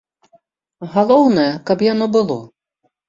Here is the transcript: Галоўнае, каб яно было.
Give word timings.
Галоўнае, 0.95 1.45
каб 1.71 1.85
яно 1.93 2.05
было. 2.17 2.39